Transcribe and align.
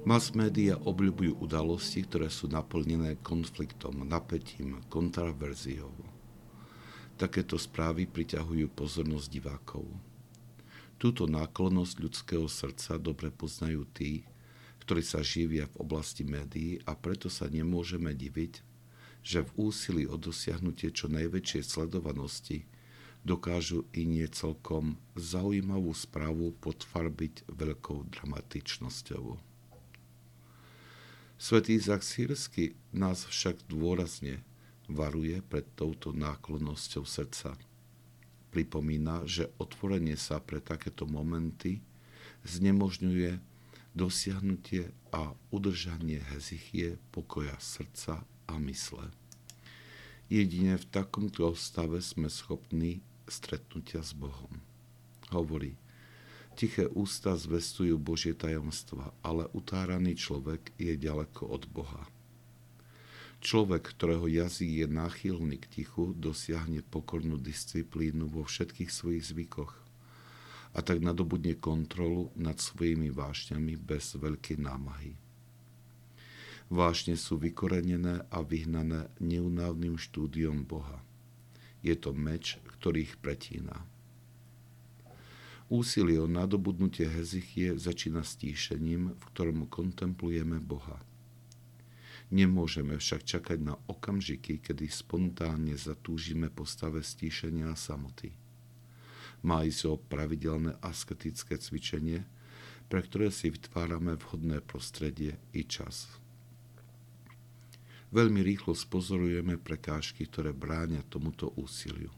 Mass 0.00 0.32
media 0.32 0.80
obľúbujú 0.80 1.44
udalosti, 1.44 2.08
ktoré 2.08 2.32
sú 2.32 2.48
naplnené 2.48 3.20
konfliktom, 3.20 4.08
napätím, 4.08 4.80
kontraverziou. 4.88 5.92
Takéto 7.20 7.60
správy 7.60 8.08
priťahujú 8.08 8.72
pozornosť 8.72 9.28
divákov. 9.28 9.84
Túto 10.96 11.28
náklonnosť 11.28 11.94
ľudského 12.00 12.48
srdca 12.48 12.96
dobre 12.96 13.28
poznajú 13.28 13.84
tí, 13.92 14.24
ktorí 14.80 15.04
sa 15.04 15.20
živia 15.20 15.68
v 15.68 15.84
oblasti 15.84 16.24
médií 16.24 16.80
a 16.88 16.96
preto 16.96 17.28
sa 17.28 17.52
nemôžeme 17.52 18.16
diviť, 18.16 18.64
že 19.20 19.44
v 19.44 19.68
úsilí 19.68 20.08
o 20.08 20.16
dosiahnutie 20.16 20.96
čo 20.96 21.12
najväčšej 21.12 21.62
sledovanosti 21.76 22.64
dokážu 23.20 23.84
i 23.92 24.08
nie 24.08 24.24
celkom 24.32 24.96
zaujímavú 25.12 25.92
správu 25.92 26.56
podfarbiť 26.56 27.52
veľkou 27.52 28.08
dramatičnosťou. 28.16 29.49
Svetý 31.40 31.80
Izak 31.80 32.04
Sírsky 32.04 32.76
nás 32.92 33.24
však 33.24 33.64
dôrazne 33.64 34.44
varuje 34.92 35.40
pred 35.40 35.64
touto 35.72 36.12
náklonnosťou 36.12 37.08
srdca. 37.08 37.56
Pripomína, 38.52 39.24
že 39.24 39.48
otvorenie 39.56 40.20
sa 40.20 40.36
pre 40.36 40.60
takéto 40.60 41.08
momenty 41.08 41.80
znemožňuje 42.44 43.40
dosiahnutie 43.96 44.92
a 45.16 45.32
udržanie 45.48 46.20
hezichie 46.28 47.00
pokoja 47.08 47.56
srdca 47.56 48.20
a 48.44 48.54
mysle. 48.60 49.08
Jedine 50.28 50.76
v 50.76 50.84
takomto 50.92 51.56
stave 51.56 52.04
sme 52.04 52.28
schopní 52.28 53.00
stretnutia 53.24 54.04
s 54.04 54.12
Bohom. 54.12 54.60
Hovorí, 55.32 55.72
Tiché 56.60 56.92
ústa 56.92 57.40
zvestujú 57.40 57.96
Božie 57.96 58.36
tajomstva, 58.36 59.16
ale 59.24 59.48
utáraný 59.56 60.12
človek 60.12 60.76
je 60.76 60.92
ďaleko 60.92 61.48
od 61.48 61.64
Boha. 61.72 62.04
Človek, 63.40 63.96
ktorého 63.96 64.28
jazyk 64.28 64.84
je 64.84 64.86
náchylný 64.92 65.56
k 65.56 65.80
tichu, 65.80 66.12
dosiahne 66.12 66.84
pokornú 66.84 67.40
disciplínu 67.40 68.28
vo 68.28 68.44
všetkých 68.44 68.92
svojich 68.92 69.24
zvykoch 69.32 69.72
a 70.76 70.84
tak 70.84 71.00
nadobudne 71.00 71.56
kontrolu 71.56 72.28
nad 72.36 72.60
svojimi 72.60 73.08
vášňami 73.08 73.80
bez 73.80 74.20
veľkej 74.20 74.60
námahy. 74.60 75.16
Vášne 76.68 77.16
sú 77.16 77.40
vykorenené 77.40 78.28
a 78.28 78.44
vyhnané 78.44 79.08
neunávnym 79.16 79.96
štúdiom 79.96 80.68
Boha. 80.68 81.00
Je 81.80 81.96
to 81.96 82.12
meč, 82.12 82.60
ktorý 82.76 83.08
ich 83.08 83.16
pretína. 83.16 83.80
Úsilie 85.70 86.18
o 86.18 86.26
nadobudnutie 86.26 87.06
hezichie 87.06 87.78
začína 87.78 88.26
stíšením, 88.26 89.14
v 89.14 89.22
ktorom 89.30 89.70
kontemplujeme 89.70 90.58
Boha. 90.58 90.98
Nemôžeme 92.34 92.98
však 92.98 93.22
čakať 93.22 93.58
na 93.62 93.78
okamžiky, 93.86 94.58
kedy 94.58 94.90
spontánne 94.90 95.78
zatúžime 95.78 96.50
po 96.50 96.66
stave 96.66 97.06
stíšenia 97.06 97.70
a 97.70 97.78
samoty. 97.78 98.34
Má 99.46 99.62
ísť 99.62 99.82
o 99.86 99.94
pravidelné 99.94 100.74
asketické 100.82 101.54
cvičenie, 101.54 102.26
pre 102.90 103.06
ktoré 103.06 103.30
si 103.30 103.54
vytvárame 103.54 104.18
vhodné 104.18 104.58
prostredie 104.66 105.38
i 105.54 105.62
čas. 105.62 106.10
Veľmi 108.10 108.42
rýchlo 108.42 108.74
spozorujeme 108.74 109.54
prekážky, 109.54 110.26
ktoré 110.26 110.50
bránia 110.50 111.06
tomuto 111.06 111.54
úsiliu. 111.54 112.10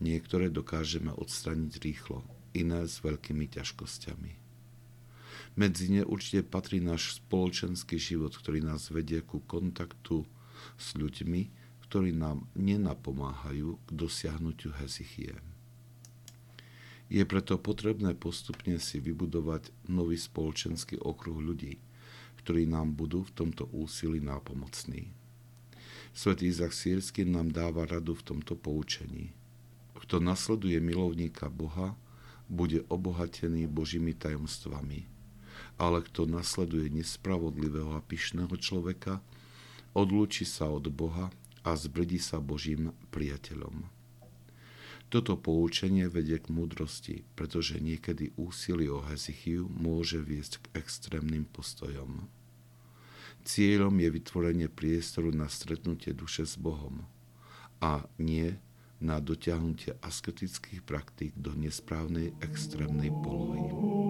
Niektoré 0.00 0.48
dokážeme 0.48 1.12
odstraniť 1.12 1.72
rýchlo, 1.84 2.24
iné 2.56 2.88
s 2.88 3.04
veľkými 3.04 3.46
ťažkosťami. 3.52 4.32
Medzi 5.56 5.88
ne 5.88 6.02
určite 6.04 6.44
patrí 6.44 6.84
náš 6.84 7.20
spoločenský 7.20 7.96
život, 7.96 8.36
ktorý 8.36 8.60
nás 8.60 8.92
vedie 8.92 9.24
ku 9.24 9.40
kontaktu 9.40 10.28
s 10.76 10.92
ľuďmi, 10.96 11.48
ktorí 11.88 12.12
nám 12.12 12.44
nenapomáhajú 12.52 13.80
k 13.80 13.88
dosiahnutiu 13.88 14.76
hezichie. 14.76 15.32
Je 17.06 17.22
preto 17.22 17.54
potrebné 17.56 18.18
postupne 18.18 18.76
si 18.82 18.98
vybudovať 18.98 19.70
nový 19.86 20.18
spoločenský 20.18 20.98
okruh 20.98 21.38
ľudí, 21.38 21.78
ktorí 22.42 22.66
nám 22.66 22.98
budú 22.98 23.22
v 23.22 23.32
tomto 23.32 23.70
úsilí 23.70 24.18
nápomocní. 24.18 25.14
Svetý 26.10 26.50
Izak 26.50 26.74
Sírsky 26.74 27.22
nám 27.22 27.54
dáva 27.54 27.86
radu 27.86 28.18
v 28.18 28.26
tomto 28.34 28.58
poučení. 28.58 29.30
Kto 29.94 30.18
nasleduje 30.18 30.82
milovníka 30.82 31.46
Boha, 31.46 31.94
bude 32.46 32.82
obohatený 32.86 33.66
Božími 33.66 34.14
tajomstvami. 34.14 35.06
Ale 35.76 35.98
kto 36.04 36.28
nasleduje 36.28 36.88
nespravodlivého 36.92 37.96
a 37.96 38.04
pyšného 38.04 38.52
človeka, 38.56 39.20
odlúči 39.96 40.44
sa 40.44 40.68
od 40.68 40.88
Boha 40.92 41.32
a 41.64 41.70
zbrdí 41.74 42.20
sa 42.20 42.38
Božím 42.38 42.92
priateľom. 43.10 43.88
Toto 45.06 45.38
poučenie 45.38 46.10
vedie 46.10 46.42
k 46.42 46.50
múdrosti, 46.50 47.22
pretože 47.38 47.78
niekedy 47.78 48.34
úsilie 48.34 48.90
o 48.90 49.06
hezichiu 49.06 49.70
môže 49.70 50.18
viesť 50.18 50.66
k 50.66 50.82
extrémnym 50.82 51.46
postojom. 51.46 52.26
Cieľom 53.46 53.94
je 54.02 54.08
vytvorenie 54.10 54.66
priestoru 54.66 55.30
na 55.30 55.46
stretnutie 55.46 56.10
duše 56.10 56.42
s 56.42 56.58
Bohom 56.58 57.06
a 57.78 58.02
nie 58.18 58.58
na 59.00 59.20
dotiahnutie 59.20 60.00
asketických 60.00 60.80
praktík 60.80 61.32
do 61.36 61.52
nesprávnej 61.52 62.32
extrémnej 62.40 63.12
polohy. 63.24 64.05